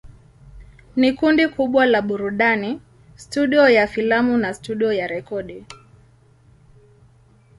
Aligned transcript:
Ni 0.95 1.13
kundi 1.13 1.47
kubwa 1.47 1.85
la 1.85 2.01
burudani, 2.01 2.81
studio 3.15 3.69
ya 3.69 3.87
filamu 3.87 4.37
na 4.37 4.53
studio 4.53 4.93
ya 4.93 5.07
rekodi. 5.07 5.65